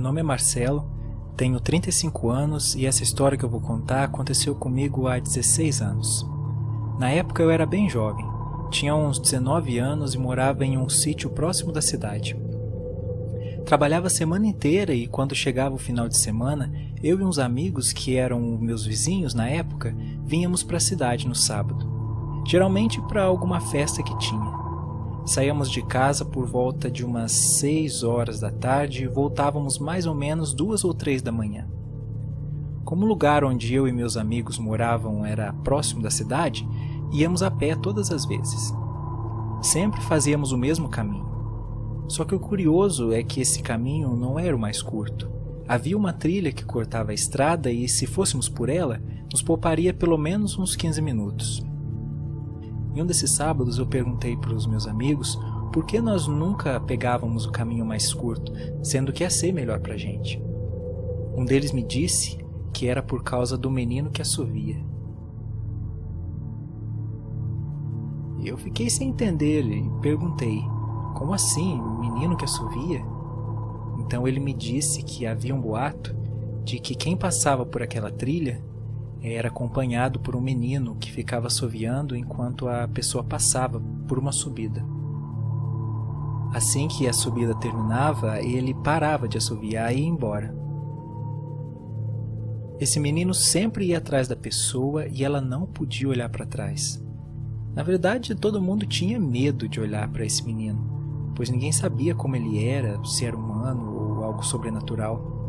[0.00, 0.90] Meu nome é Marcelo,
[1.36, 6.26] tenho 35 anos e essa história que eu vou contar aconteceu comigo há 16 anos.
[6.98, 8.24] Na época eu era bem jovem,
[8.70, 12.34] tinha uns 19 anos e morava em um sítio próximo da cidade.
[13.66, 16.72] Trabalhava a semana inteira e quando chegava o final de semana,
[17.02, 19.94] eu e uns amigos que eram meus vizinhos na época,
[20.24, 22.42] vínhamos para a cidade no sábado.
[22.46, 24.59] Geralmente para alguma festa que tinha.
[25.30, 30.12] Saíamos de casa por volta de umas 6 horas da tarde e voltávamos mais ou
[30.12, 31.68] menos duas ou três da manhã.
[32.84, 36.68] Como o lugar onde eu e meus amigos moravam era próximo da cidade,
[37.12, 38.74] íamos a pé todas as vezes.
[39.62, 41.28] Sempre fazíamos o mesmo caminho.
[42.08, 45.30] Só que o curioso é que esse caminho não era o mais curto.
[45.68, 50.18] Havia uma trilha que cortava a estrada e, se fôssemos por ela, nos pouparia pelo
[50.18, 51.69] menos uns 15 minutos.
[52.94, 55.38] Em um desses sábados eu perguntei para os meus amigos
[55.72, 58.52] por que nós nunca pegávamos o caminho mais curto,
[58.82, 60.42] sendo que ia ser melhor para a gente.
[61.36, 62.38] Um deles me disse
[62.72, 64.84] que era por causa do menino que assovia.
[68.42, 70.60] Eu fiquei sem entender e perguntei:
[71.14, 73.04] Como assim, menino que assovia?
[74.00, 76.16] Então ele me disse que havia um boato
[76.64, 78.60] de que quem passava por aquela trilha
[79.22, 84.84] era acompanhado por um menino que ficava assoviando enquanto a pessoa passava por uma subida.
[86.52, 90.54] Assim que a subida terminava, ele parava de assoviar e ia embora.
[92.80, 97.00] Esse menino sempre ia atrás da pessoa e ela não podia olhar para trás.
[97.74, 102.34] Na verdade, todo mundo tinha medo de olhar para esse menino, pois ninguém sabia como
[102.34, 105.39] ele era, se era humano ou algo sobrenatural.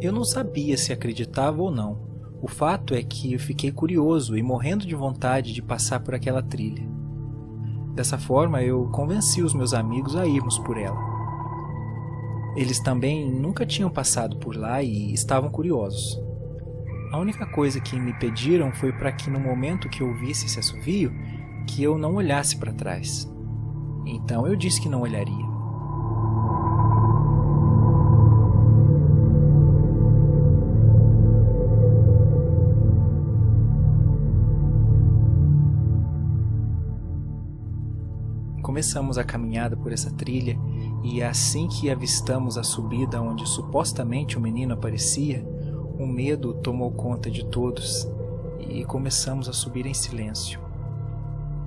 [0.00, 1.98] Eu não sabia se acreditava ou não.
[2.42, 6.42] O fato é que eu fiquei curioso e morrendo de vontade de passar por aquela
[6.42, 6.86] trilha.
[7.94, 10.98] Dessa forma, eu convenci os meus amigos a irmos por ela.
[12.54, 16.20] Eles também nunca tinham passado por lá e estavam curiosos.
[17.10, 20.58] A única coisa que me pediram foi para que no momento que eu ouvisse esse
[20.58, 21.10] assovio,
[21.66, 23.26] que eu não olhasse para trás.
[24.04, 25.45] Então eu disse que não olharia.
[38.76, 40.54] Começamos a caminhada por essa trilha
[41.02, 45.42] e assim que avistamos a subida onde supostamente o menino aparecia,
[45.98, 48.06] o medo tomou conta de todos
[48.60, 50.60] e começamos a subir em silêncio.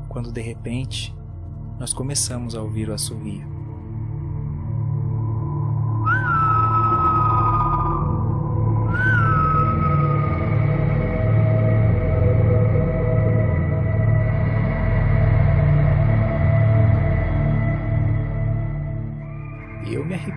[0.08, 1.12] Quando de repente,
[1.80, 3.59] nós começamos a ouvir o assovio.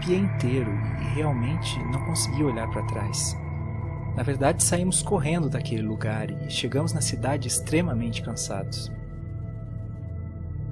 [0.03, 3.37] Arrepiei inteiro e realmente não consegui olhar para trás.
[4.17, 8.91] Na verdade, saímos correndo daquele lugar e chegamos na cidade extremamente cansados.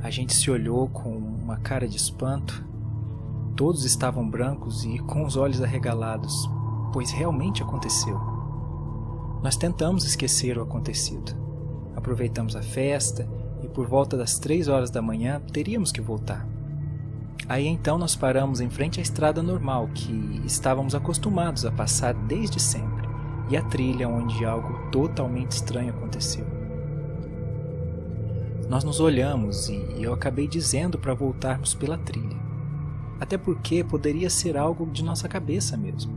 [0.03, 2.65] A gente se olhou com uma cara de espanto.
[3.57, 6.51] Todos estavam brancos e com os olhos arregalados,
[6.93, 8.19] pois realmente aconteceu.
[9.43, 11.35] Nós tentamos esquecer o acontecido.
[11.95, 13.29] Aproveitamos a festa
[13.63, 16.50] e por volta das três horas da manhã teríamos que voltar.
[17.49, 22.61] Aí então nós paramos em frente à estrada normal que estávamos acostumados a passar desde
[22.61, 23.09] sempre
[23.49, 26.47] e a trilha onde algo totalmente estranho aconteceu.
[28.69, 32.39] Nós nos olhamos e eu acabei dizendo para voltarmos pela trilha.
[33.19, 36.13] Até porque poderia ser algo de nossa cabeça mesmo.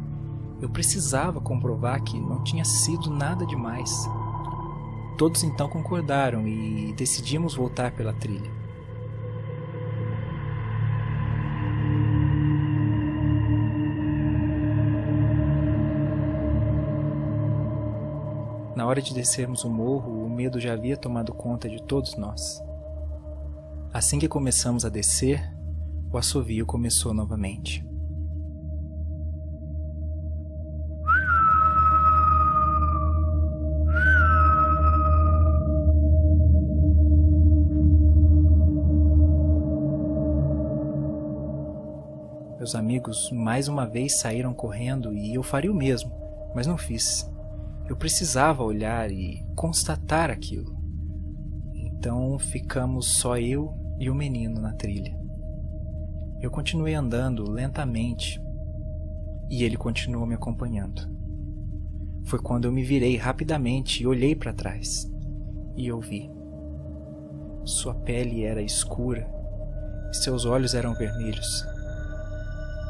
[0.61, 4.07] Eu precisava comprovar que não tinha sido nada demais.
[5.17, 8.62] Todos então concordaram e decidimos voltar pela trilha.
[18.93, 22.61] Hora de descermos o morro, o medo já havia tomado conta de todos nós.
[23.91, 25.41] Assim que começamos a descer,
[26.11, 27.84] o assovio começou novamente.
[42.59, 46.11] Meus amigos mais uma vez saíram correndo e eu faria o mesmo,
[46.53, 47.33] mas não fiz.
[47.88, 50.76] Eu precisava olhar e constatar aquilo.
[51.74, 55.18] Então ficamos só eu e o menino na trilha.
[56.41, 58.41] Eu continuei andando lentamente
[59.50, 61.02] e ele continuou me acompanhando.
[62.26, 65.09] Foi quando eu me virei rapidamente e olhei para trás
[65.76, 66.30] e eu vi.
[67.66, 69.30] Sua pele era escura
[70.12, 71.66] e seus olhos eram vermelhos.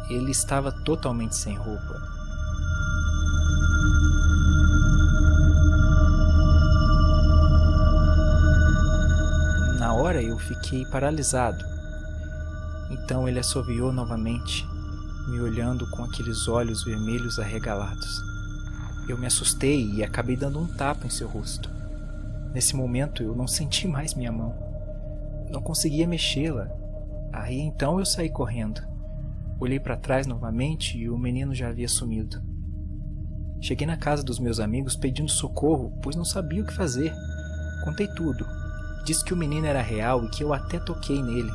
[0.10, 2.13] ele estava totalmente sem roupa.
[9.84, 11.66] Na hora eu fiquei paralisado.
[12.90, 14.66] Então ele assoviou novamente,
[15.28, 18.24] me olhando com aqueles olhos vermelhos arregalados.
[19.10, 21.70] Eu me assustei e acabei dando um tapa em seu rosto.
[22.54, 24.56] Nesse momento eu não senti mais minha mão.
[25.50, 26.70] Não conseguia mexê-la.
[27.34, 28.82] Aí então eu saí correndo.
[29.60, 32.42] Olhei para trás novamente e o menino já havia sumido.
[33.60, 37.14] Cheguei na casa dos meus amigos pedindo socorro, pois não sabia o que fazer.
[37.84, 38.63] Contei tudo.
[39.04, 41.52] Disse que o menino era real e que eu até toquei nele,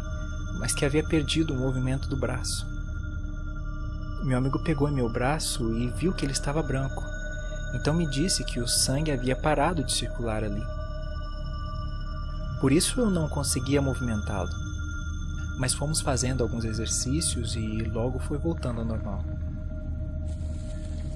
[0.59, 2.67] mas que havia perdido o movimento do braço.
[4.23, 7.03] Meu amigo pegou em meu braço e viu que ele estava branco.
[7.75, 10.63] Então me disse que o sangue havia parado de circular ali.
[12.61, 14.51] Por isso eu não conseguia movimentá-lo.
[15.59, 19.25] Mas fomos fazendo alguns exercícios e logo foi voltando ao normal.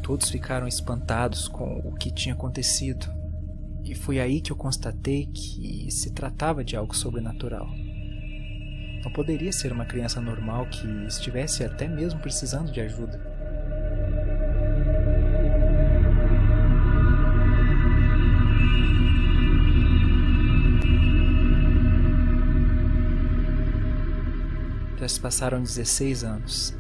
[0.02, 3.06] Todos ficaram espantados com o que tinha acontecido,
[3.84, 7.68] e foi aí que eu constatei que se tratava de algo sobrenatural.
[9.04, 13.20] Não poderia ser uma criança normal que estivesse até mesmo precisando de ajuda.
[24.98, 26.78] Já se passaram 16 anos.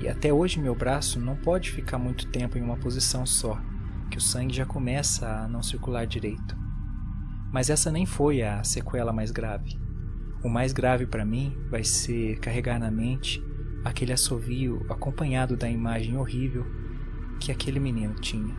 [0.00, 3.60] E até hoje meu braço não pode ficar muito tempo em uma posição só,
[4.12, 6.54] que o sangue já começa a não circular direito.
[7.50, 9.80] Mas essa nem foi a sequela mais grave.
[10.44, 13.42] O mais grave para mim vai ser carregar na mente
[13.82, 16.66] aquele assovio acompanhado da imagem horrível
[17.40, 18.54] que aquele menino tinha.